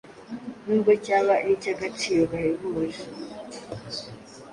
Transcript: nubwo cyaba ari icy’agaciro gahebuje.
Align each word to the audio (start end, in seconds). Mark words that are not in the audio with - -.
nubwo 0.65 0.91
cyaba 1.05 1.31
ari 1.41 1.51
icy’agaciro 1.57 2.21
gahebuje. 2.31 3.03